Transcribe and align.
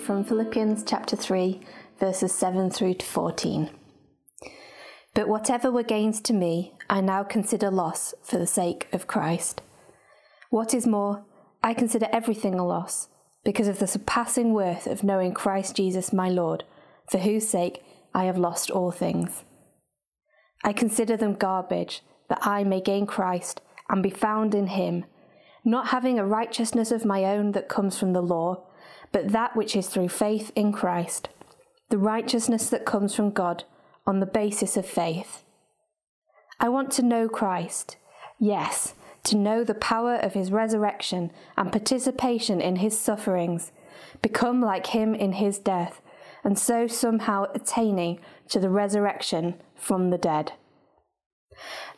from 0.00 0.24
Philippians 0.24 0.82
chapter 0.82 1.14
3, 1.14 1.60
verses 1.98 2.32
7 2.32 2.70
through 2.70 2.94
to 2.94 3.06
14. 3.06 3.70
But 5.14 5.28
whatever 5.28 5.70
were 5.70 5.82
gains 5.82 6.20
to 6.22 6.32
me, 6.32 6.72
I 6.88 7.00
now 7.02 7.22
consider 7.22 7.70
loss 7.70 8.14
for 8.22 8.38
the 8.38 8.46
sake 8.46 8.88
of 8.92 9.06
Christ. 9.06 9.60
What 10.48 10.72
is 10.72 10.86
more, 10.86 11.24
I 11.62 11.74
consider 11.74 12.08
everything 12.12 12.54
a 12.54 12.66
loss 12.66 13.08
because 13.44 13.68
of 13.68 13.78
the 13.78 13.86
surpassing 13.86 14.54
worth 14.54 14.86
of 14.86 15.04
knowing 15.04 15.34
Christ 15.34 15.76
Jesus 15.76 16.12
my 16.12 16.28
Lord, 16.28 16.64
for 17.10 17.18
whose 17.18 17.46
sake 17.46 17.82
I 18.14 18.24
have 18.24 18.38
lost 18.38 18.70
all 18.70 18.90
things. 18.90 19.44
I 20.64 20.72
consider 20.72 21.16
them 21.16 21.34
garbage, 21.34 22.02
that 22.28 22.44
I 22.46 22.64
may 22.64 22.80
gain 22.80 23.06
Christ 23.06 23.60
and 23.88 24.02
be 24.02 24.10
found 24.10 24.54
in 24.54 24.68
him, 24.68 25.04
not 25.64 25.88
having 25.88 26.18
a 26.18 26.26
righteousness 26.26 26.90
of 26.90 27.04
my 27.04 27.24
own 27.24 27.52
that 27.52 27.68
comes 27.68 27.98
from 27.98 28.14
the 28.14 28.22
law, 28.22 28.64
but 29.12 29.32
that 29.32 29.56
which 29.56 29.74
is 29.76 29.88
through 29.88 30.08
faith 30.08 30.52
in 30.54 30.72
Christ, 30.72 31.28
the 31.88 31.98
righteousness 31.98 32.68
that 32.70 32.84
comes 32.84 33.14
from 33.14 33.30
God 33.30 33.64
on 34.06 34.20
the 34.20 34.26
basis 34.26 34.76
of 34.76 34.86
faith. 34.86 35.42
I 36.58 36.68
want 36.68 36.90
to 36.92 37.02
know 37.02 37.28
Christ, 37.28 37.96
yes, 38.38 38.94
to 39.24 39.36
know 39.36 39.64
the 39.64 39.74
power 39.74 40.14
of 40.16 40.34
his 40.34 40.52
resurrection 40.52 41.30
and 41.56 41.72
participation 41.72 42.60
in 42.60 42.76
his 42.76 42.98
sufferings, 42.98 43.72
become 44.22 44.60
like 44.60 44.88
him 44.88 45.14
in 45.14 45.32
his 45.32 45.58
death, 45.58 46.00
and 46.44 46.58
so 46.58 46.86
somehow 46.86 47.46
attaining 47.54 48.20
to 48.48 48.60
the 48.60 48.70
resurrection 48.70 49.54
from 49.74 50.10
the 50.10 50.18
dead. 50.18 50.52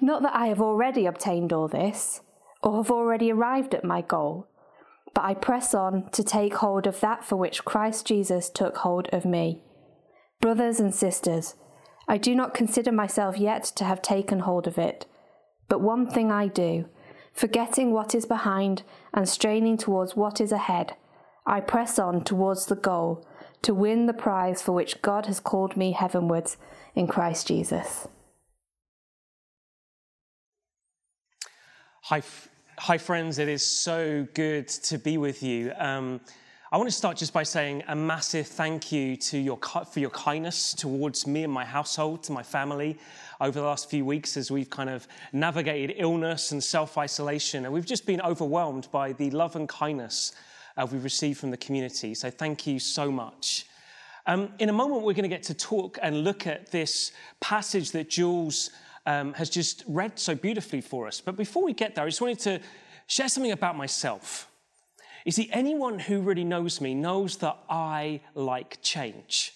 Not 0.00 0.22
that 0.22 0.34
I 0.34 0.46
have 0.46 0.60
already 0.60 1.06
obtained 1.06 1.52
all 1.52 1.68
this, 1.68 2.20
or 2.62 2.76
have 2.78 2.90
already 2.90 3.30
arrived 3.30 3.74
at 3.74 3.84
my 3.84 4.00
goal, 4.02 4.48
but 5.14 5.24
I 5.24 5.34
press 5.34 5.74
on 5.74 6.10
to 6.10 6.24
take 6.24 6.54
hold 6.54 6.86
of 6.86 7.00
that 7.00 7.24
for 7.24 7.36
which 7.36 7.64
Christ 7.64 8.06
Jesus 8.06 8.48
took 8.48 8.78
hold 8.78 9.08
of 9.12 9.24
me. 9.24 9.62
Brothers 10.40 10.80
and 10.80 10.94
sisters, 10.94 11.54
I 12.08 12.18
do 12.18 12.34
not 12.34 12.54
consider 12.54 12.92
myself 12.92 13.38
yet 13.38 13.64
to 13.76 13.84
have 13.84 14.02
taken 14.02 14.40
hold 14.40 14.66
of 14.66 14.78
it, 14.78 15.06
but 15.68 15.80
one 15.80 16.06
thing 16.06 16.30
I 16.30 16.48
do 16.48 16.86
forgetting 17.32 17.92
what 17.92 18.14
is 18.14 18.26
behind 18.26 18.82
and 19.14 19.28
straining 19.28 19.76
towards 19.76 20.14
what 20.14 20.40
is 20.40 20.52
ahead, 20.52 20.94
I 21.46 21.60
press 21.60 21.98
on 21.98 22.24
towards 22.24 22.66
the 22.66 22.76
goal 22.76 23.26
to 23.62 23.74
win 23.74 24.06
the 24.06 24.12
prize 24.12 24.60
for 24.60 24.72
which 24.72 25.00
God 25.02 25.26
has 25.26 25.40
called 25.40 25.76
me 25.76 25.92
heavenwards 25.92 26.56
in 26.94 27.06
Christ 27.06 27.46
Jesus. 27.46 28.08
Hi, 32.04 32.22
hi, 32.82 32.98
friends. 32.98 33.38
It 33.38 33.48
is 33.48 33.64
so 33.64 34.26
good 34.34 34.66
to 34.66 34.98
be 34.98 35.16
with 35.16 35.40
you. 35.40 35.72
Um, 35.78 36.20
I 36.72 36.76
want 36.76 36.90
to 36.90 36.96
start 36.96 37.16
just 37.16 37.32
by 37.32 37.44
saying 37.44 37.84
a 37.86 37.94
massive 37.94 38.48
thank 38.48 38.90
you 38.90 39.14
to 39.18 39.38
your, 39.38 39.56
for 39.56 40.00
your 40.00 40.10
kindness 40.10 40.74
towards 40.74 41.24
me 41.24 41.44
and 41.44 41.52
my 41.52 41.64
household, 41.64 42.24
to 42.24 42.32
my 42.32 42.42
family 42.42 42.98
over 43.40 43.60
the 43.60 43.64
last 43.64 43.88
few 43.88 44.04
weeks 44.04 44.36
as 44.36 44.50
we've 44.50 44.68
kind 44.68 44.90
of 44.90 45.06
navigated 45.32 45.94
illness 45.96 46.50
and 46.50 46.62
self 46.62 46.98
isolation. 46.98 47.66
And 47.66 47.72
we've 47.72 47.86
just 47.86 48.04
been 48.04 48.20
overwhelmed 48.20 48.88
by 48.90 49.12
the 49.12 49.30
love 49.30 49.54
and 49.54 49.68
kindness 49.68 50.32
uh, 50.76 50.84
we've 50.90 51.04
received 51.04 51.38
from 51.38 51.52
the 51.52 51.56
community. 51.58 52.14
So 52.14 52.30
thank 52.30 52.66
you 52.66 52.80
so 52.80 53.12
much. 53.12 53.66
Um, 54.26 54.48
in 54.58 54.70
a 54.70 54.72
moment, 54.72 55.02
we're 55.02 55.14
going 55.14 55.22
to 55.22 55.28
get 55.28 55.44
to 55.44 55.54
talk 55.54 56.00
and 56.02 56.24
look 56.24 56.48
at 56.48 56.72
this 56.72 57.12
passage 57.38 57.92
that 57.92 58.10
Jules 58.10 58.70
um, 59.06 59.32
has 59.34 59.50
just 59.50 59.84
read 59.86 60.18
so 60.18 60.34
beautifully 60.34 60.80
for 60.80 61.06
us. 61.06 61.20
But 61.20 61.36
before 61.36 61.64
we 61.64 61.72
get 61.72 61.94
there, 61.94 62.04
I 62.04 62.08
just 62.08 62.20
wanted 62.20 62.40
to 62.40 62.60
share 63.06 63.28
something 63.28 63.52
about 63.52 63.76
myself. 63.76 64.48
You 65.24 65.32
see, 65.32 65.48
anyone 65.52 65.98
who 65.98 66.20
really 66.20 66.44
knows 66.44 66.80
me 66.80 66.94
knows 66.94 67.36
that 67.38 67.56
I 67.68 68.20
like 68.34 68.78
change. 68.82 69.52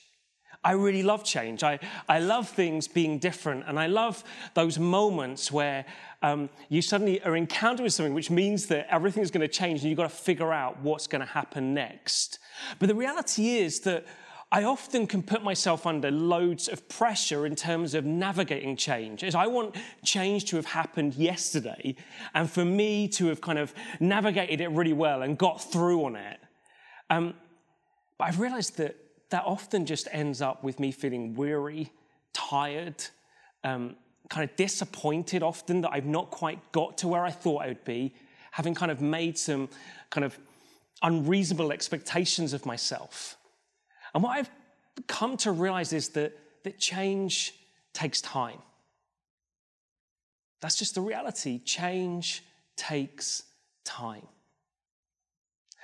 I 0.67 0.73
really 0.73 1.05
love 1.05 1.23
change. 1.23 1.63
I, 1.63 1.79
I 2.09 2.19
love 2.19 2.49
things 2.49 2.89
being 2.89 3.19
different. 3.19 3.65
And 3.69 3.79
I 3.79 3.87
love 3.87 4.25
those 4.55 4.81
moments 4.81 5.53
where 5.53 5.85
um, 6.23 6.51
you 6.69 6.83
suddenly 6.83 7.23
are 7.23 7.37
encountered 7.37 7.85
with 7.85 7.93
something 7.93 8.15
which 8.15 8.31
means 8.31 8.67
that 8.67 8.93
everything 8.93 9.23
is 9.23 9.31
going 9.31 9.47
to 9.47 9.53
change 9.53 9.81
and 9.81 9.89
you've 9.89 9.97
got 9.97 10.11
to 10.11 10.17
figure 10.17 10.53
out 10.53 10.81
what's 10.81 11.07
going 11.07 11.21
to 11.21 11.27
happen 11.27 11.73
next. 11.73 12.41
But 12.81 12.89
the 12.89 12.97
reality 12.97 13.59
is 13.59 13.81
that 13.81 14.07
I 14.53 14.63
often 14.63 15.09
can 15.09 15.23
put 15.23 15.43
myself 15.43 15.87
under 15.87 16.11
loads 16.11 16.69
of 16.69 16.89
pressure 16.89 17.47
in 17.47 17.57
terms 17.57 17.95
of 17.95 18.05
navigating 18.05 18.77
change. 18.77 19.25
As 19.25 19.35
I 19.35 19.49
want 19.49 19.75
change 20.05 20.45
to 20.47 20.57
have 20.57 20.67
happened 20.67 21.15
yesterday 21.15 21.97
and 22.33 22.49
for 22.49 22.65
me 22.65 23.09
to 23.09 23.27
have 23.27 23.41
kind 23.41 23.59
of 23.59 23.75
navigated 23.99 24.61
it 24.61 24.69
really 24.69 24.93
well 24.93 25.23
and 25.23 25.37
got 25.37 25.63
through 25.63 26.05
on 26.05 26.17
it. 26.17 26.39
Um, 27.11 27.35
but 28.19 28.29
I've 28.29 28.39
realized 28.39 28.77
that 28.79 28.97
that 29.31 29.45
often 29.45 29.85
just 29.85 30.07
ends 30.13 30.41
up 30.41 30.63
with 30.63 30.79
me 30.79 30.93
feeling 30.93 31.35
weary, 31.35 31.93
tired, 32.33 33.05
um, 33.65 33.97
kind 34.29 34.49
of 34.49 34.55
disappointed 34.57 35.43
often 35.43 35.81
that 35.81 35.91
I've 35.93 36.07
not 36.07 36.31
quite 36.31 36.61
got 36.71 36.99
to 36.99 37.09
where 37.09 37.25
I 37.25 37.31
thought 37.31 37.63
I 37.63 37.69
would 37.69 37.85
be, 37.85 38.15
having 38.53 38.75
kind 38.75 38.93
of 38.93 39.01
made 39.01 39.37
some 39.39 39.69
kind 40.11 40.25
of 40.25 40.39
unreasonable 41.03 41.73
expectations 41.73 42.53
of 42.53 42.65
myself. 42.65 43.37
And 44.17 44.23
what 44.23 44.39
I've 44.39 44.51
come 45.09 45.37
to 45.37 45.53
realize 45.53 45.93
is 45.93 46.09
that, 46.11 46.33
that 46.63 46.79
change 46.79 47.53
takes 47.93 48.23
time. 48.23 48.57
That's 50.63 50.77
just 50.77 50.95
the 50.95 51.03
reality. 51.03 51.59
Change 51.59 52.43
takes 52.79 53.43
time. 53.85 54.27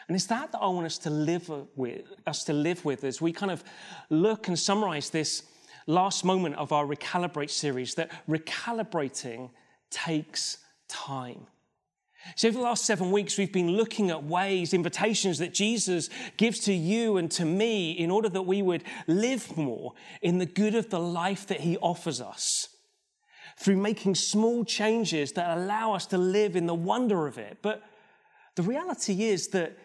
And 0.08 0.16
it's 0.16 0.24
that 0.28 0.50
that 0.50 0.58
I 0.62 0.66
want 0.68 0.86
us 0.86 0.96
to 1.00 1.10
live 1.10 1.50
with, 1.76 2.06
us 2.26 2.44
to 2.44 2.54
live 2.54 2.82
with 2.86 3.04
as 3.04 3.20
we 3.20 3.32
kind 3.32 3.52
of 3.52 3.62
look 4.08 4.48
and 4.48 4.58
summarize 4.58 5.10
this 5.10 5.42
last 5.86 6.24
moment 6.24 6.54
of 6.54 6.72
our 6.72 6.86
recalibrate 6.86 7.50
series 7.50 7.96
that 7.96 8.10
recalibrating 8.26 9.50
takes 9.90 10.56
time. 10.88 11.46
So, 12.36 12.48
over 12.48 12.58
the 12.58 12.64
last 12.64 12.84
seven 12.84 13.10
weeks, 13.10 13.36
we've 13.36 13.52
been 13.52 13.72
looking 13.72 14.10
at 14.10 14.24
ways, 14.24 14.72
invitations 14.72 15.38
that 15.38 15.52
Jesus 15.52 16.08
gives 16.36 16.60
to 16.60 16.72
you 16.72 17.16
and 17.16 17.30
to 17.32 17.44
me 17.44 17.92
in 17.92 18.10
order 18.10 18.28
that 18.28 18.42
we 18.42 18.62
would 18.62 18.84
live 19.06 19.56
more 19.56 19.92
in 20.20 20.38
the 20.38 20.46
good 20.46 20.74
of 20.74 20.90
the 20.90 21.00
life 21.00 21.46
that 21.48 21.60
He 21.60 21.76
offers 21.78 22.20
us 22.20 22.68
through 23.58 23.76
making 23.76 24.14
small 24.14 24.64
changes 24.64 25.32
that 25.32 25.56
allow 25.56 25.94
us 25.94 26.06
to 26.06 26.18
live 26.18 26.56
in 26.56 26.66
the 26.66 26.74
wonder 26.74 27.26
of 27.26 27.38
it. 27.38 27.58
But 27.62 27.82
the 28.54 28.62
reality 28.62 29.24
is 29.24 29.48
that 29.48 29.76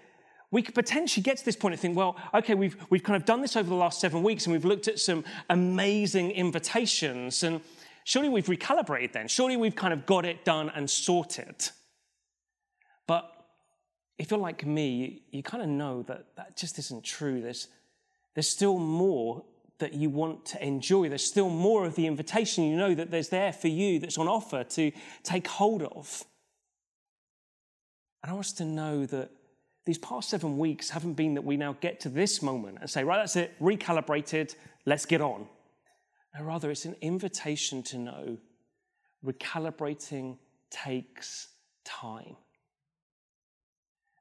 we 0.52 0.62
could 0.62 0.76
potentially 0.76 1.24
get 1.24 1.38
to 1.38 1.46
this 1.46 1.56
point 1.56 1.74
and 1.74 1.82
think, 1.82 1.98
well, 1.98 2.16
okay, 2.34 2.56
we've, 2.56 2.78
we've 2.90 3.04
kind 3.04 3.18
of 3.18 3.26
done 3.26 3.42
this 3.42 3.56
over 3.56 3.68
the 3.68 3.76
last 3.76 4.00
seven 4.00 4.24
weeks 4.24 4.46
and 4.46 4.54
we've 4.54 4.66
looked 4.66 4.88
at 4.88 5.00
some 5.00 5.26
amazing 5.50 6.32
invitations, 6.32 7.44
and 7.44 7.60
surely 8.06 8.30
we've 8.30 8.46
recalibrated 8.46 9.12
then. 9.12 9.28
Surely 9.28 9.58
we've 9.58 9.76
kind 9.76 9.94
of 9.94 10.06
got 10.06 10.24
it 10.26 10.46
done 10.46 10.72
and 10.74 10.90
sorted. 10.90 11.70
But 13.08 13.32
if 14.18 14.32
you're 14.32 14.40
like 14.40 14.66
me, 14.66 14.90
you, 14.90 15.20
you 15.32 15.44
kind 15.44 15.64
of 15.64 15.70
know 15.70 16.04
that 16.04 16.36
that 16.36 16.58
just 16.58 16.78
isn't 16.80 17.04
true. 17.04 17.42
There's, 17.42 17.68
there's 18.36 18.50
still 18.50 18.78
more 18.78 19.44
that 19.80 19.94
you 19.94 20.10
want 20.10 20.46
to 20.46 20.66
enjoy. 20.66 21.08
There's 21.08 21.26
still 21.26 21.50
more 21.50 21.86
of 21.86 21.96
the 21.96 22.08
invitation 22.08 22.64
you 22.66 22.76
know 22.76 22.96
that 22.96 23.12
there's 23.12 23.30
there 23.30 23.54
for 23.54 23.68
you 23.68 24.00
that's 24.00 24.18
on 24.18 24.28
offer 24.28 24.64
to 24.64 24.92
take 25.24 25.48
hold 25.48 25.84
of. 25.84 26.24
And 28.24 28.32
I 28.32 28.34
want 28.34 28.48
us 28.48 28.54
to 28.54 28.66
know 28.66 29.06
that 29.06 29.30
these 29.86 29.98
past 30.00 30.30
seven 30.30 30.58
weeks 30.58 30.90
haven't 30.90 31.14
been 31.14 31.36
that 31.36 31.44
we 31.44 31.56
now 31.56 31.78
get 31.80 32.00
to 32.02 32.10
this 32.10 32.42
moment 32.42 32.80
and 32.82 32.90
say, 32.90 33.04
right, 33.04 33.18
that's 33.18 33.36
it, 33.36 33.58
recalibrated, 33.62 34.54
let's 34.86 35.06
get 35.06 35.22
on. 35.22 35.48
No, 36.38 36.44
rather, 36.44 36.70
it's 36.72 36.86
an 36.86 36.96
invitation 37.02 37.84
to 37.84 37.98
know 37.98 38.38
recalibrating 39.26 40.38
takes 40.70 41.50
time. 41.86 42.36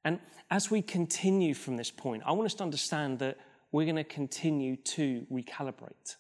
And 0.07 0.21
as 0.53 0.71
we 0.71 0.83
continue 0.83 1.53
from 1.53 1.77
this 1.77 1.91
point, 1.91 2.23
I 2.25 2.31
want 2.31 2.47
us 2.47 2.55
to 2.55 2.63
understand 2.63 3.19
that 3.19 3.39
we're 3.73 3.87
going 3.87 3.97
to 3.97 4.05
continue 4.05 4.77
to 4.77 5.27
recalibrate. 5.33 6.15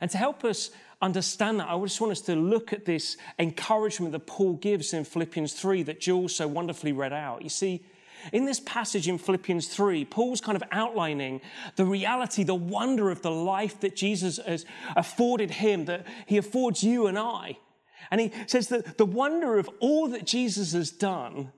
And 0.00 0.08
to 0.12 0.16
help 0.16 0.44
us 0.44 0.70
understand 1.02 1.58
that, 1.58 1.68
I 1.68 1.76
just 1.80 2.00
want 2.00 2.12
us 2.12 2.20
to 2.22 2.36
look 2.36 2.72
at 2.72 2.84
this 2.84 3.16
encouragement 3.40 4.12
that 4.12 4.28
Paul 4.28 4.52
gives 4.52 4.92
in 4.92 5.02
Philippians 5.02 5.52
3 5.54 5.82
that 5.82 6.00
Jules 6.00 6.36
so 6.36 6.46
wonderfully 6.46 6.92
read 6.92 7.12
out. 7.12 7.42
You 7.42 7.48
see, 7.48 7.84
in 8.32 8.44
this 8.44 8.60
passage 8.60 9.08
in 9.08 9.18
Philippians 9.18 9.66
3, 9.66 10.04
Paul's 10.04 10.40
kind 10.40 10.54
of 10.54 10.62
outlining 10.70 11.40
the 11.74 11.84
reality, 11.84 12.44
the 12.44 12.54
wonder 12.54 13.10
of 13.10 13.22
the 13.22 13.32
life 13.32 13.80
that 13.80 13.96
Jesus 13.96 14.38
has 14.46 14.64
afforded 14.94 15.50
him, 15.50 15.86
that 15.86 16.06
he 16.26 16.36
affords 16.36 16.84
you 16.84 17.08
and 17.08 17.18
I. 17.18 17.58
And 18.12 18.20
he 18.20 18.30
says 18.46 18.68
that 18.68 18.96
the 18.96 19.06
wonder 19.06 19.58
of 19.58 19.68
all 19.80 20.06
that 20.10 20.24
Jesus 20.24 20.72
has 20.72 20.92
done 20.92 21.50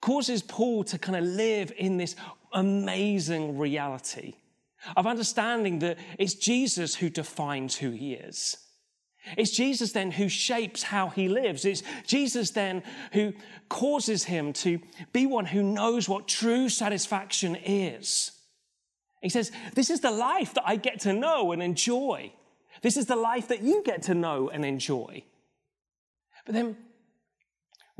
causes 0.00 0.42
Paul 0.42 0.84
to 0.84 0.98
kind 0.98 1.16
of 1.16 1.24
live 1.24 1.72
in 1.76 1.96
this 1.96 2.16
amazing 2.52 3.58
reality 3.58 4.34
of 4.96 5.06
understanding 5.06 5.80
that 5.80 5.98
it's 6.18 6.34
Jesus 6.34 6.94
who 6.94 7.10
defines 7.10 7.76
who 7.76 7.90
he 7.90 8.14
is. 8.14 8.56
It's 9.36 9.50
Jesus 9.50 9.92
then 9.92 10.10
who 10.12 10.28
shapes 10.28 10.82
how 10.82 11.08
he 11.08 11.28
lives. 11.28 11.64
It's 11.64 11.82
Jesus 12.06 12.50
then 12.50 12.82
who 13.12 13.34
causes 13.68 14.24
him 14.24 14.52
to 14.54 14.80
be 15.12 15.26
one 15.26 15.44
who 15.44 15.62
knows 15.62 16.08
what 16.08 16.26
true 16.26 16.68
satisfaction 16.68 17.54
is. 17.56 18.32
He 19.20 19.28
says, 19.28 19.52
This 19.74 19.90
is 19.90 20.00
the 20.00 20.10
life 20.10 20.54
that 20.54 20.64
I 20.66 20.76
get 20.76 21.00
to 21.00 21.12
know 21.12 21.52
and 21.52 21.62
enjoy. 21.62 22.32
This 22.82 22.96
is 22.96 23.06
the 23.06 23.16
life 23.16 23.48
that 23.48 23.62
you 23.62 23.82
get 23.84 24.02
to 24.04 24.14
know 24.14 24.48
and 24.48 24.64
enjoy. 24.64 25.22
But 26.46 26.54
then 26.54 26.76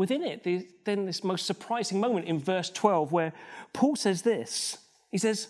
within 0.01 0.23
it, 0.23 0.45
there's 0.45 0.63
then 0.85 1.05
this 1.05 1.23
most 1.23 1.45
surprising 1.45 2.01
moment 2.01 2.25
in 2.25 2.39
verse 2.39 2.71
12 2.71 3.13
where 3.13 3.35
Paul 3.75 3.97
says 3.97 4.23
this 4.23 4.79
He 5.11 5.19
says, 5.19 5.49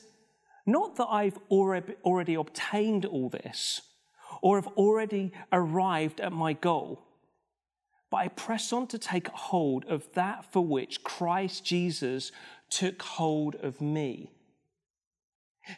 Not 0.66 0.96
that 0.96 1.06
I've 1.06 1.38
already 1.48 2.34
obtained 2.34 3.04
all 3.04 3.28
this 3.28 3.80
or 4.42 4.56
have 4.56 4.66
already 4.76 5.32
arrived 5.52 6.20
at 6.20 6.32
my 6.32 6.52
goal, 6.52 7.00
but 8.10 8.16
I 8.16 8.28
press 8.28 8.72
on 8.72 8.88
to 8.88 8.98
take 8.98 9.28
hold 9.28 9.84
of 9.84 10.12
that 10.14 10.52
for 10.52 10.66
which 10.66 11.04
Christ 11.04 11.64
Jesus 11.64 12.32
took 12.70 13.00
hold 13.02 13.54
of 13.54 13.80
me. 13.80 14.32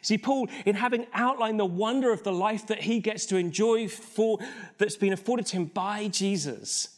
See, 0.01 0.17
Paul, 0.17 0.47
in 0.65 0.73
having 0.73 1.05
outlined 1.13 1.59
the 1.59 1.65
wonder 1.65 2.11
of 2.11 2.23
the 2.23 2.31
life 2.31 2.65
that 2.67 2.81
he 2.81 2.99
gets 2.99 3.27
to 3.27 3.37
enjoy 3.37 3.87
for, 3.87 4.39
that's 4.79 4.95
been 4.95 5.13
afforded 5.13 5.45
to 5.47 5.57
him 5.57 5.65
by 5.65 6.07
Jesus, 6.07 6.89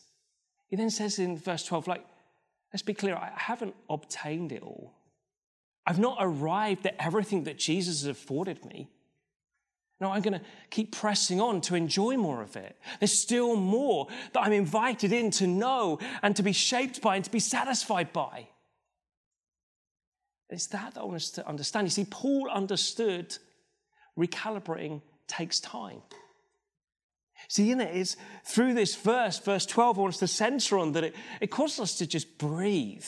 he 0.67 0.75
then 0.75 0.89
says 0.89 1.19
in 1.19 1.37
verse 1.37 1.65
12, 1.65 1.87
like, 1.87 2.05
let's 2.73 2.83
be 2.83 2.93
clear, 2.93 3.15
I 3.15 3.31
haven't 3.35 3.75
obtained 3.89 4.51
it 4.51 4.63
all. 4.63 4.93
I've 5.85 5.99
not 5.99 6.17
arrived 6.19 6.85
at 6.87 6.95
everything 6.99 7.43
that 7.43 7.57
Jesus 7.57 8.01
has 8.01 8.09
afforded 8.09 8.65
me. 8.65 8.89
No, 10.01 10.11
I'm 10.11 10.21
going 10.21 10.33
to 10.33 10.45
keep 10.69 10.91
pressing 10.91 11.39
on 11.39 11.61
to 11.61 11.75
enjoy 11.75 12.17
more 12.17 12.41
of 12.41 12.57
it. 12.57 12.75
There's 12.99 13.17
still 13.17 13.55
more 13.55 14.07
that 14.33 14.41
I'm 14.41 14.51
invited 14.51 15.13
in 15.13 15.31
to 15.31 15.47
know 15.47 15.99
and 16.21 16.35
to 16.35 16.43
be 16.43 16.51
shaped 16.51 17.01
by 17.01 17.15
and 17.15 17.23
to 17.23 17.31
be 17.31 17.39
satisfied 17.39 18.11
by. 18.11 18.49
It's 20.49 20.67
that 20.67 20.93
that 20.93 20.99
I 21.01 21.03
want 21.03 21.15
us 21.15 21.29
to 21.31 21.47
understand. 21.47 21.87
You 21.87 21.91
see, 21.91 22.05
Paul 22.05 22.49
understood 22.51 23.37
recalibrating 24.17 25.01
takes 25.27 25.59
time. 25.59 26.01
See, 27.47 27.71
in 27.71 27.81
it 27.81 27.95
is 27.95 28.17
through 28.45 28.73
this 28.73 28.95
verse, 28.95 29.39
verse 29.39 29.65
12, 29.65 29.97
I 29.97 30.01
want 30.01 30.13
us 30.13 30.19
to 30.19 30.27
center 30.27 30.77
on 30.77 30.93
that 30.93 31.03
it, 31.03 31.15
it 31.41 31.47
causes 31.51 31.79
us 31.79 31.97
to 31.99 32.07
just 32.07 32.37
breathe. 32.37 33.05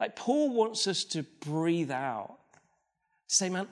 Like 0.00 0.16
Paul 0.16 0.52
wants 0.54 0.86
us 0.86 1.04
to 1.04 1.22
breathe 1.40 1.90
out. 1.90 2.38
Say, 3.26 3.48
man, 3.48 3.68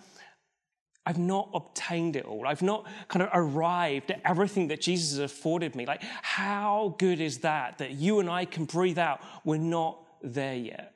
I've 1.04 1.18
not 1.18 1.50
obtained 1.52 2.16
it 2.16 2.24
all. 2.24 2.46
I've 2.46 2.62
not 2.62 2.86
kind 3.08 3.22
of 3.22 3.30
arrived 3.32 4.12
at 4.12 4.20
everything 4.24 4.68
that 4.68 4.80
Jesus 4.80 5.10
has 5.10 5.18
afforded 5.18 5.74
me. 5.74 5.84
Like, 5.84 6.02
how 6.22 6.94
good 6.98 7.20
is 7.20 7.38
that 7.38 7.78
that 7.78 7.92
you 7.92 8.20
and 8.20 8.30
I 8.30 8.44
can 8.44 8.66
breathe 8.66 8.98
out? 8.98 9.20
We're 9.44 9.56
not 9.56 9.98
there 10.22 10.54
yet. 10.54 10.94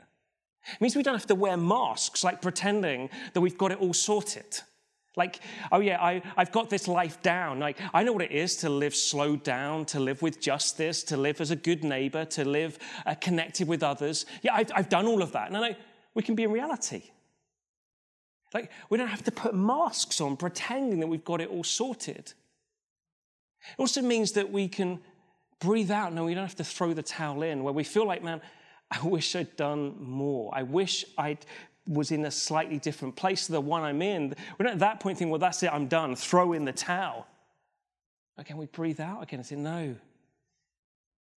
It 0.73 0.81
means 0.81 0.97
we 0.97 1.03
don't 1.03 1.15
have 1.15 1.27
to 1.27 1.35
wear 1.35 1.57
masks, 1.57 2.25
like 2.25 2.41
pretending 2.41 3.11
that 3.33 3.41
we've 3.41 3.59
got 3.59 3.73
it 3.73 3.79
all 3.79 3.95
sorted. 3.95 4.61
Like, 5.17 5.41
oh 5.73 5.81
yeah, 5.81 6.01
I, 6.01 6.23
I've 6.37 6.53
got 6.53 6.69
this 6.69 6.87
life 6.87 7.23
down. 7.23 7.59
Like, 7.59 7.79
I 7.95 8.03
know 8.03 8.13
what 8.13 8.23
it 8.23 8.33
is 8.33 8.57
to 8.57 8.69
live 8.69 8.95
slowed 8.95 9.43
down, 9.43 9.87
to 9.87 10.01
live 10.01 10.21
with 10.21 10.41
justice, 10.41 11.03
to 11.05 11.17
live 11.17 11.41
as 11.41 11.51
a 11.51 11.57
good 11.57 11.83
neighbor, 11.83 12.27
to 12.27 12.45
live 12.45 12.79
uh, 13.07 13.15
connected 13.15 13.67
with 13.67 13.83
others. 13.83 14.27
Yeah, 14.43 14.55
I've, 14.55 14.71
I've 14.75 14.89
done 14.91 15.07
all 15.07 15.23
of 15.23 15.33
that. 15.33 15.49
And 15.49 15.57
I 15.57 15.71
know 15.71 15.77
we 16.15 16.23
can 16.23 16.35
be 16.35 16.43
in 16.43 16.53
reality. 16.53 17.03
Like, 18.53 18.71
we 18.91 18.99
don't 18.99 19.09
have 19.09 19.25
to 19.25 19.33
put 19.33 19.55
masks 19.55 20.21
on 20.21 20.37
pretending 20.37 21.01
that 21.01 21.07
we've 21.07 21.25
got 21.25 21.41
it 21.41 21.49
all 21.49 21.65
sorted. 21.65 22.33
It 23.71 23.79
also 23.79 24.03
means 24.03 24.33
that 24.33 24.53
we 24.53 24.69
can 24.69 25.01
breathe 25.61 25.91
out. 25.91 26.13
No, 26.13 26.27
we 26.27 26.35
don't 26.35 26.45
have 26.45 26.57
to 26.57 26.65
throw 26.65 26.93
the 26.93 27.03
towel 27.03 27.43
in, 27.43 27.65
where 27.65 27.73
we 27.73 27.85
feel 27.85 28.07
like, 28.07 28.23
man, 28.23 28.43
I 28.91 29.03
wish 29.03 29.35
I'd 29.35 29.57
done 29.57 29.97
more. 29.99 30.55
I 30.55 30.63
wish 30.63 31.05
I 31.19 31.39
was 31.87 32.11
in 32.11 32.25
a 32.25 32.31
slightly 32.31 32.79
different 32.79 33.17
place 33.17 33.47
to 33.47 33.53
the 33.53 33.61
one 33.61 33.83
I'm 33.83 34.03
in. 34.03 34.35
We 34.59 34.65
don't 34.65 34.75
at 34.75 34.79
that 34.81 35.01
point 35.01 35.19
think, 35.19 35.31
well, 35.31 35.39
that's 35.39 35.63
it, 35.63 35.73
I'm 35.73 35.87
done. 35.87 36.17
Throw 36.17 36.53
in 36.53 36.65
the 36.65 36.73
towel. 36.73 37.27
Again, 38.39 38.57
we 38.57 38.67
breathe 38.67 39.01
out 39.01 39.23
again 39.23 39.41
and 39.41 39.47
say, 39.47 39.57
no, 39.57 39.95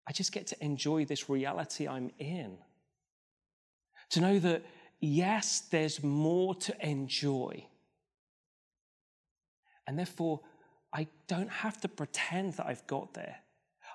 I 0.07 0.13
just 0.13 0.33
get 0.33 0.47
to 0.49 0.65
enjoy 0.65 1.05
this 1.05 1.29
reality 1.29 1.87
I'm 1.87 2.11
in. 2.19 2.57
To 4.11 4.21
know 4.21 4.39
that, 4.39 4.65
yes, 5.01 5.61
there's 5.71 6.03
more 6.03 6.55
to 6.55 6.87
enjoy. 6.87 7.67
And 9.87 9.99
therefore, 9.99 10.41
I 10.93 11.07
don't 11.27 11.51
have 11.51 11.81
to 11.83 11.89
pretend 11.89 12.55
that 12.55 12.67
I've 12.67 12.87
got 12.87 13.15
there. 13.15 13.37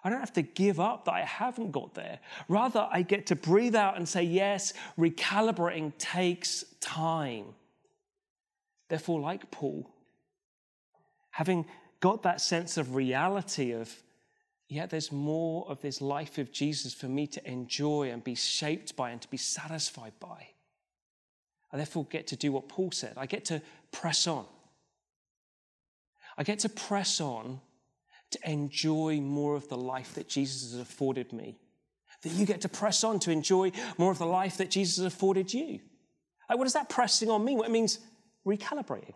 I 0.04 0.10
don't 0.10 0.20
have 0.20 0.34
to 0.34 0.42
give 0.42 0.80
up 0.80 1.06
that 1.06 1.14
I 1.14 1.22
haven't 1.22 1.72
got 1.72 1.94
there. 1.94 2.20
Rather, 2.50 2.88
I 2.92 3.04
get 3.04 3.28
to 3.28 3.36
breathe 3.36 3.76
out 3.76 3.96
and 3.96 4.08
say, 4.08 4.24
yes, 4.24 4.74
recalibrating 5.00 5.94
takes 5.98 6.66
time. 6.82 7.46
Therefore, 8.90 9.22
like 9.22 9.50
Paul, 9.50 9.90
having 11.32 11.66
got 12.02 12.24
that 12.24 12.42
sense 12.42 12.78
of 12.78 12.96
reality 12.96 13.72
of, 13.72 13.96
yeah, 14.68 14.86
there's 14.88 15.12
more 15.12 15.66
of 15.70 15.82
this 15.82 16.02
life 16.02 16.38
of 16.38 16.52
Jesus 16.52 16.94
for 16.94 17.08
me 17.08 17.26
to 17.28 17.50
enjoy 17.50 18.12
and 18.12 18.22
be 18.24 18.36
shaped 18.36 18.96
by 18.98 19.12
and 19.12 19.22
to 19.22 19.28
be 19.30 19.38
satisfied 19.38 20.14
by. 20.20 20.48
I 21.72 21.78
therefore 21.78 22.06
get 22.06 22.28
to 22.28 22.36
do 22.36 22.52
what 22.52 22.68
Paul 22.68 22.92
said. 22.92 23.14
I 23.16 23.26
get 23.26 23.46
to 23.46 23.62
press 23.92 24.28
on. 24.28 24.46
I 26.38 26.44
get 26.44 26.60
to 26.60 26.70
press 26.70 27.22
on 27.22 27.62
to 28.34 28.50
enjoy 28.50 29.20
more 29.22 29.56
of 29.56 29.68
the 29.70 29.78
life 29.78 30.14
that 30.16 30.28
Jesus 30.28 30.72
has 30.72 30.80
afforded 30.80 31.34
me. 31.34 31.58
That 32.22 32.30
you 32.30 32.46
get 32.46 32.62
to 32.62 32.70
press 32.70 33.04
on 33.04 33.20
to 33.22 33.32
enjoy 33.32 33.72
more 33.98 34.12
of 34.12 34.18
the 34.18 34.26
life 34.26 34.58
that 34.58 34.70
Jesus 34.70 34.98
has 34.98 35.06
afforded 35.06 35.54
you. 35.54 35.80
Like, 36.50 36.58
what 36.58 36.66
does 36.66 36.74
that 36.74 36.90
pressing 36.90 37.30
on 37.30 37.44
mean? 37.44 37.58
Well, 37.58 37.68
it 37.68 37.72
means 37.72 38.00
recalibrating. 38.46 39.16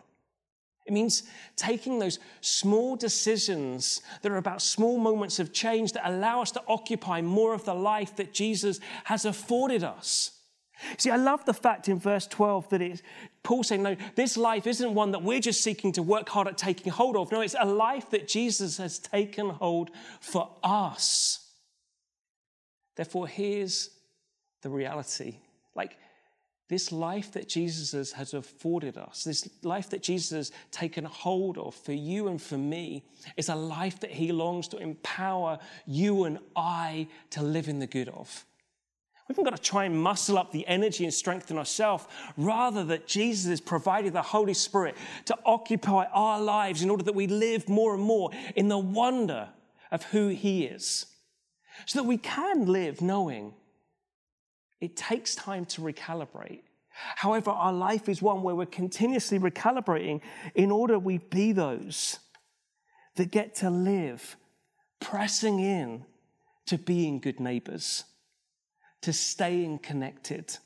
It 0.86 0.92
means 0.92 1.24
taking 1.54 1.98
those 1.98 2.18
small 2.40 2.96
decisions 2.96 4.00
that 4.22 4.32
are 4.32 4.38
about 4.38 4.62
small 4.62 4.98
moments 4.98 5.38
of 5.38 5.52
change 5.52 5.92
that 5.92 6.08
allow 6.08 6.40
us 6.40 6.50
to 6.52 6.62
occupy 6.66 7.20
more 7.20 7.52
of 7.52 7.64
the 7.64 7.74
life 7.74 8.16
that 8.16 8.32
Jesus 8.32 8.80
has 9.04 9.26
afforded 9.26 9.84
us. 9.84 10.37
See, 10.96 11.10
I 11.10 11.16
love 11.16 11.44
the 11.44 11.54
fact 11.54 11.88
in 11.88 11.98
verse 11.98 12.26
12 12.26 12.68
that 12.70 12.82
it's 12.82 13.02
Paul 13.42 13.62
saying, 13.62 13.82
no, 13.82 13.96
this 14.14 14.36
life 14.36 14.66
isn't 14.66 14.94
one 14.94 15.12
that 15.12 15.22
we're 15.22 15.40
just 15.40 15.62
seeking 15.62 15.92
to 15.92 16.02
work 16.02 16.28
hard 16.28 16.48
at 16.48 16.58
taking 16.58 16.92
hold 16.92 17.16
of. 17.16 17.32
No, 17.32 17.40
it's 17.40 17.56
a 17.58 17.66
life 17.66 18.10
that 18.10 18.28
Jesus 18.28 18.76
has 18.78 18.98
taken 18.98 19.50
hold 19.50 19.90
for 20.20 20.50
us. 20.62 21.44
Therefore, 22.96 23.28
here's 23.28 23.90
the 24.62 24.70
reality. 24.70 25.36
Like, 25.74 25.96
this 26.68 26.92
life 26.92 27.32
that 27.32 27.48
Jesus 27.48 28.12
has 28.12 28.34
afforded 28.34 28.98
us, 28.98 29.24
this 29.24 29.48
life 29.62 29.88
that 29.90 30.02
Jesus 30.02 30.30
has 30.30 30.52
taken 30.70 31.04
hold 31.04 31.56
of 31.56 31.74
for 31.74 31.92
you 31.92 32.28
and 32.28 32.40
for 32.40 32.58
me, 32.58 33.04
is 33.36 33.48
a 33.48 33.54
life 33.54 34.00
that 34.00 34.10
he 34.10 34.32
longs 34.32 34.68
to 34.68 34.76
empower 34.76 35.58
you 35.86 36.24
and 36.24 36.38
I 36.54 37.08
to 37.30 37.42
live 37.42 37.68
in 37.68 37.78
the 37.78 37.86
good 37.86 38.10
of. 38.10 38.44
We 39.28 39.34
haven't 39.34 39.44
got 39.44 39.56
to 39.56 39.62
try 39.62 39.84
and 39.84 40.02
muscle 40.02 40.38
up 40.38 40.52
the 40.52 40.66
energy 40.66 41.04
and 41.04 41.12
strengthen 41.12 41.58
ourselves. 41.58 42.06
Rather, 42.38 42.82
that 42.84 43.06
Jesus 43.06 43.50
has 43.50 43.60
provided 43.60 44.14
the 44.14 44.22
Holy 44.22 44.54
Spirit 44.54 44.96
to 45.26 45.36
occupy 45.44 46.06
our 46.12 46.40
lives 46.40 46.82
in 46.82 46.88
order 46.88 47.02
that 47.02 47.14
we 47.14 47.26
live 47.26 47.68
more 47.68 47.94
and 47.94 48.02
more 48.02 48.30
in 48.56 48.68
the 48.68 48.78
wonder 48.78 49.50
of 49.90 50.02
who 50.04 50.28
He 50.28 50.64
is. 50.64 51.06
So 51.84 52.00
that 52.00 52.08
we 52.08 52.16
can 52.16 52.66
live 52.66 53.02
knowing 53.02 53.52
it 54.80 54.96
takes 54.96 55.34
time 55.34 55.66
to 55.66 55.82
recalibrate. 55.82 56.62
However, 57.16 57.50
our 57.50 57.72
life 57.72 58.08
is 58.08 58.22
one 58.22 58.42
where 58.42 58.54
we're 58.54 58.66
continuously 58.66 59.38
recalibrating 59.38 60.22
in 60.54 60.70
order 60.70 60.98
we 60.98 61.18
be 61.18 61.52
those 61.52 62.18
that 63.16 63.30
get 63.30 63.54
to 63.56 63.68
live 63.68 64.36
pressing 65.00 65.60
in 65.60 66.06
to 66.66 66.78
being 66.78 67.20
good 67.20 67.40
neighbors 67.40 68.04
to 69.02 69.12
staying 69.12 69.78
connected, 69.78 70.56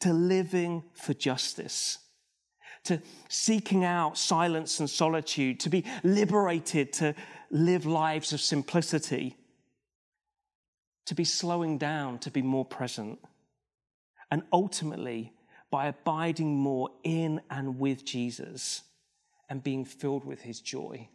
to 0.00 0.12
living 0.12 0.84
for 0.92 1.14
justice, 1.14 1.98
to 2.84 3.00
seeking 3.28 3.84
out 3.84 4.16
silence 4.16 4.80
and 4.80 4.88
solitude, 4.88 5.60
to 5.60 5.68
be 5.68 5.84
liberated 6.02 6.92
to 6.94 7.14
live 7.50 7.84
lives 7.86 8.32
of 8.32 8.40
simplicity, 8.40 9.36
to 11.06 11.14
be 11.14 11.24
slowing 11.24 11.76
down, 11.76 12.18
to 12.18 12.30
be 12.30 12.42
more 12.42 12.64
present, 12.64 13.18
and 14.30 14.42
ultimately 14.52 15.32
by 15.70 15.86
abiding 15.86 16.56
more 16.56 16.90
in 17.02 17.40
and 17.50 17.78
with 17.78 18.04
Jesus 18.04 18.82
and 19.48 19.62
being 19.62 19.84
filled 19.84 20.24
with 20.24 20.40
his 20.40 20.60
joy. 20.60 21.08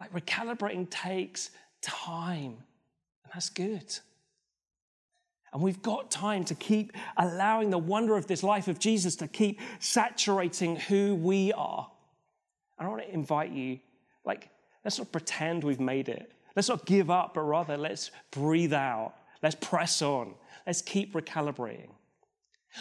Like 0.00 0.12
recalibrating 0.12 0.90
takes 0.90 1.50
time, 1.80 2.56
and 3.24 3.32
that's 3.34 3.48
good. 3.48 3.98
And 5.52 5.60
we've 5.62 5.82
got 5.82 6.10
time 6.10 6.44
to 6.46 6.54
keep 6.54 6.92
allowing 7.16 7.70
the 7.70 7.78
wonder 7.78 8.16
of 8.16 8.26
this 8.26 8.42
life 8.42 8.68
of 8.68 8.78
Jesus 8.78 9.16
to 9.16 9.28
keep 9.28 9.60
saturating 9.80 10.76
who 10.76 11.14
we 11.14 11.52
are. 11.52 11.90
And 12.78 12.86
I 12.86 12.90
want 12.90 13.02
to 13.02 13.12
invite 13.12 13.52
you, 13.52 13.78
like, 14.24 14.48
let's 14.84 14.98
not 14.98 15.12
pretend 15.12 15.62
we've 15.62 15.78
made 15.80 16.08
it. 16.08 16.32
Let's 16.56 16.68
not 16.68 16.86
give 16.86 17.10
up, 17.10 17.34
but 17.34 17.42
rather 17.42 17.76
let's 17.76 18.10
breathe 18.30 18.72
out. 18.72 19.14
Let's 19.42 19.56
press 19.56 20.00
on. 20.00 20.34
Let's 20.66 20.80
keep 20.80 21.12
recalibrating. 21.12 21.90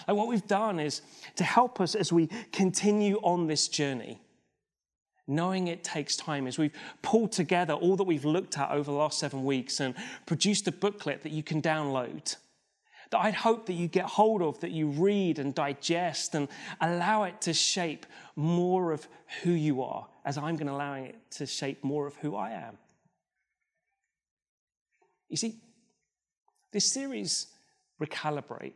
Like 0.07 0.15
what 0.15 0.27
we've 0.27 0.47
done 0.47 0.79
is 0.79 1.01
to 1.35 1.43
help 1.43 1.81
us 1.81 1.95
as 1.95 2.13
we 2.13 2.29
continue 2.53 3.17
on 3.17 3.47
this 3.47 3.67
journey, 3.67 4.21
knowing 5.27 5.67
it 5.67 5.83
takes 5.83 6.15
time, 6.15 6.47
as 6.47 6.57
we've 6.57 6.73
pulled 7.01 7.33
together 7.33 7.73
all 7.73 7.97
that 7.97 8.05
we've 8.05 8.25
looked 8.25 8.57
at 8.57 8.71
over 8.71 8.89
the 8.89 8.97
last 8.97 9.19
seven 9.19 9.43
weeks 9.43 9.79
and 9.79 9.95
produced 10.25 10.67
a 10.67 10.71
booklet 10.71 11.23
that 11.23 11.31
you 11.31 11.43
can 11.43 11.61
download. 11.61 12.37
That 13.11 13.19
I'd 13.19 13.33
hope 13.33 13.65
that 13.65 13.73
you 13.73 13.87
get 13.87 14.05
hold 14.05 14.41
of, 14.41 14.59
that 14.61 14.71
you 14.71 14.87
read 14.87 15.37
and 15.37 15.53
digest 15.53 16.33
and 16.33 16.47
allow 16.79 17.23
it 17.23 17.41
to 17.41 17.53
shape 17.53 18.05
more 18.35 18.91
of 18.91 19.07
who 19.43 19.51
you 19.51 19.83
are, 19.83 20.07
as 20.25 20.37
I'm 20.37 20.55
going 20.55 20.67
to 20.67 20.73
allow 20.73 20.93
it 20.93 21.15
to 21.31 21.45
shape 21.45 21.83
more 21.83 22.07
of 22.07 22.15
who 22.15 22.35
I 22.35 22.51
am. 22.51 22.77
You 25.27 25.37
see, 25.37 25.59
this 26.71 26.91
series, 26.91 27.47
Recalibrate, 28.01 28.73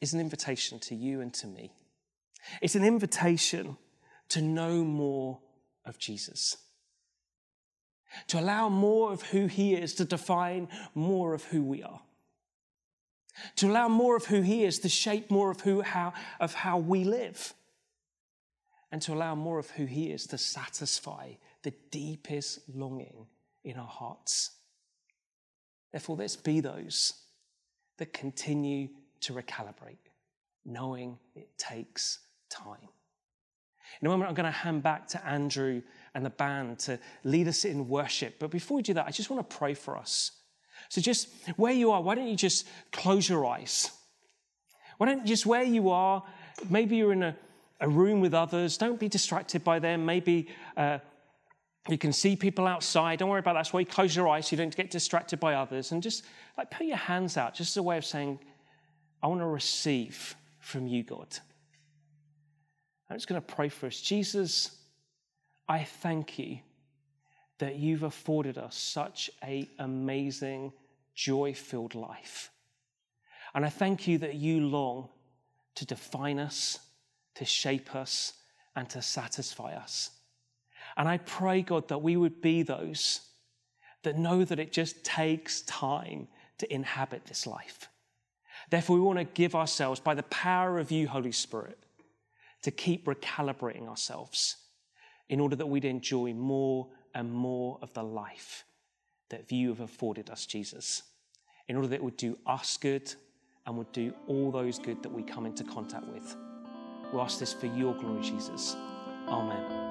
is 0.00 0.14
an 0.14 0.20
invitation 0.20 0.78
to 0.80 0.94
you 0.94 1.20
and 1.20 1.34
to 1.34 1.46
me. 1.46 1.72
It's 2.62 2.76
an 2.76 2.84
invitation 2.84 3.76
to 4.28 4.40
know 4.40 4.84
more 4.84 5.40
of 5.84 5.98
Jesus, 5.98 6.56
to 8.28 8.38
allow 8.38 8.68
more 8.68 9.12
of 9.12 9.22
who 9.22 9.46
he 9.46 9.74
is 9.74 9.94
to 9.94 10.04
define 10.04 10.68
more 10.94 11.34
of 11.34 11.44
who 11.44 11.62
we 11.62 11.82
are, 11.82 12.00
to 13.58 13.68
allow 13.68 13.88
more 13.88 14.16
of 14.16 14.26
who 14.26 14.40
he 14.40 14.64
is 14.64 14.78
to 14.80 14.88
shape 14.88 15.30
more 15.30 15.50
of, 15.50 15.60
who, 15.60 15.82
how, 15.82 16.12
of 16.40 16.54
how 16.54 16.78
we 16.78 17.04
live, 17.04 17.54
and 18.90 19.02
to 19.02 19.12
allow 19.12 19.34
more 19.34 19.58
of 19.58 19.70
who 19.70 19.84
he 19.84 20.10
is 20.10 20.26
to 20.28 20.38
satisfy 20.38 21.32
the 21.62 21.72
deepest 21.90 22.60
longing 22.74 23.26
in 23.64 23.76
our 23.76 23.86
hearts. 23.86 24.52
Therefore, 25.92 26.16
let's 26.16 26.36
be 26.36 26.60
those 26.60 27.14
that 27.98 28.12
continue 28.12 28.88
to 29.20 29.32
recalibrate, 29.32 29.98
knowing 30.64 31.18
it 31.34 31.56
takes 31.58 32.20
time. 32.48 32.88
In 34.00 34.06
a 34.06 34.10
moment, 34.10 34.28
I'm 34.28 34.34
going 34.34 34.44
to 34.44 34.50
hand 34.50 34.82
back 34.82 35.08
to 35.08 35.26
Andrew 35.26 35.82
and 36.14 36.24
the 36.24 36.30
band 36.30 36.78
to 36.80 36.98
lead 37.24 37.48
us 37.48 37.64
in 37.64 37.88
worship. 37.88 38.38
But 38.38 38.50
before 38.50 38.76
we 38.76 38.82
do 38.82 38.94
that, 38.94 39.06
I 39.06 39.10
just 39.10 39.30
want 39.30 39.48
to 39.48 39.56
pray 39.56 39.74
for 39.74 39.96
us. 39.96 40.32
So, 40.88 41.00
just 41.00 41.28
where 41.56 41.72
you 41.72 41.90
are, 41.90 42.00
why 42.00 42.14
don't 42.14 42.28
you 42.28 42.36
just 42.36 42.66
close 42.92 43.28
your 43.28 43.46
eyes? 43.46 43.90
Why 44.96 45.06
don't 45.06 45.20
you 45.20 45.26
just 45.26 45.46
where 45.46 45.62
you 45.62 45.90
are, 45.90 46.22
maybe 46.68 46.96
you're 46.96 47.12
in 47.12 47.22
a, 47.22 47.36
a 47.80 47.88
room 47.88 48.20
with 48.20 48.34
others, 48.34 48.76
don't 48.76 48.98
be 48.98 49.08
distracted 49.08 49.62
by 49.62 49.78
them. 49.78 50.04
Maybe 50.04 50.48
uh, 50.76 50.98
you 51.88 51.98
can 51.98 52.12
see 52.12 52.36
people 52.36 52.66
outside. 52.66 53.18
Don't 53.18 53.28
worry 53.28 53.40
about 53.40 53.52
that. 53.52 53.60
That's 53.60 53.72
why 53.72 53.80
you 53.80 53.86
close 53.86 54.16
your 54.16 54.28
eyes 54.28 54.48
so 54.48 54.56
you 54.56 54.56
don't 54.58 54.74
get 54.74 54.90
distracted 54.90 55.38
by 55.38 55.54
others. 55.54 55.92
And 55.92 56.02
just 56.02 56.24
like 56.56 56.70
put 56.70 56.86
your 56.86 56.96
hands 56.96 57.36
out, 57.36 57.54
just 57.54 57.72
as 57.72 57.76
a 57.76 57.82
way 57.82 57.96
of 57.96 58.04
saying, 58.04 58.38
I 59.22 59.28
want 59.28 59.40
to 59.40 59.46
receive 59.46 60.34
from 60.60 60.86
you, 60.86 61.02
God. 61.02 61.28
I'm 63.10 63.16
just 63.16 63.28
going 63.28 63.40
to 63.40 63.46
pray 63.46 63.68
for 63.68 63.86
us. 63.86 64.00
Jesus, 64.00 64.76
I 65.68 65.84
thank 65.84 66.38
you 66.38 66.58
that 67.58 67.76
you've 67.76 68.04
afforded 68.04 68.58
us 68.58 68.76
such 68.76 69.30
an 69.42 69.66
amazing, 69.78 70.72
joy 71.14 71.54
filled 71.54 71.94
life. 71.94 72.50
And 73.54 73.64
I 73.64 73.68
thank 73.68 74.06
you 74.06 74.18
that 74.18 74.34
you 74.34 74.60
long 74.66 75.08
to 75.74 75.86
define 75.86 76.38
us, 76.38 76.78
to 77.34 77.44
shape 77.44 77.94
us, 77.94 78.34
and 78.76 78.88
to 78.90 79.02
satisfy 79.02 79.74
us. 79.74 80.10
And 80.96 81.08
I 81.08 81.18
pray, 81.18 81.62
God, 81.62 81.88
that 81.88 82.02
we 82.02 82.16
would 82.16 82.40
be 82.40 82.62
those 82.62 83.20
that 84.02 84.16
know 84.16 84.44
that 84.44 84.60
it 84.60 84.72
just 84.72 85.04
takes 85.04 85.62
time 85.62 86.28
to 86.58 86.72
inhabit 86.72 87.26
this 87.26 87.46
life. 87.46 87.88
Therefore, 88.70 88.96
we 88.96 89.02
want 89.02 89.18
to 89.18 89.24
give 89.24 89.54
ourselves, 89.54 90.00
by 90.00 90.14
the 90.14 90.22
power 90.24 90.78
of 90.78 90.90
you, 90.90 91.08
Holy 91.08 91.32
Spirit, 91.32 91.78
to 92.62 92.70
keep 92.70 93.06
recalibrating 93.06 93.88
ourselves 93.88 94.56
in 95.28 95.40
order 95.40 95.56
that 95.56 95.66
we'd 95.66 95.84
enjoy 95.84 96.32
more 96.32 96.88
and 97.14 97.32
more 97.32 97.78
of 97.82 97.92
the 97.94 98.02
life 98.02 98.64
that 99.30 99.50
you 99.50 99.68
have 99.68 99.80
afforded 99.80 100.30
us, 100.30 100.46
Jesus, 100.46 101.02
in 101.68 101.76
order 101.76 101.88
that 101.88 101.96
it 101.96 102.04
would 102.04 102.16
do 102.16 102.38
us 102.46 102.76
good 102.76 103.12
and 103.66 103.76
would 103.76 103.92
do 103.92 104.12
all 104.26 104.50
those 104.50 104.78
good 104.78 105.02
that 105.02 105.12
we 105.12 105.22
come 105.22 105.46
into 105.46 105.64
contact 105.64 106.06
with. 106.06 106.36
We 107.12 107.20
ask 107.20 107.38
this 107.38 107.52
for 107.52 107.66
your 107.66 107.94
glory, 107.94 108.22
Jesus. 108.22 108.76
Amen. 109.28 109.87